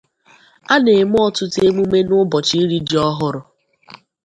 A 0.73 0.75
na-eme 0.83 1.17
ọtụtụ 1.27 1.59
emume 1.67 1.99
n'ụbọchi 2.03 2.55
iri 2.63 2.77
ji 2.87 2.97
ọhụrụ. 3.07 3.39